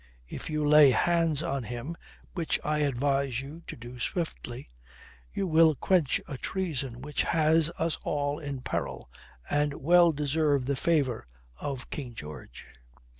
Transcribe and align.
If 0.27 0.49
you 0.49 0.67
lay 0.67 0.89
hands 0.89 1.43
on 1.43 1.61
him, 1.61 1.95
which 2.33 2.59
I 2.63 2.79
advise 2.79 3.39
you 3.39 3.61
to 3.67 3.75
do 3.75 3.99
swiftly, 3.99 4.71
you 5.31 5.45
will 5.45 5.75
quench 5.75 6.19
a 6.27 6.39
treason 6.39 7.01
which 7.03 7.21
has 7.21 7.69
us 7.77 7.97
all 8.03 8.39
in 8.39 8.61
peril, 8.61 9.11
and 9.47 9.75
well 9.75 10.11
deserve 10.11 10.65
the 10.65 10.75
favour 10.75 11.27
of 11.57 11.91
King 11.91 12.15
George. 12.15 12.65